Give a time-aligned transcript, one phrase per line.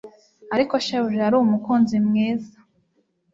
[0.55, 2.57] Ariko shebuja yari umukunzi mwiza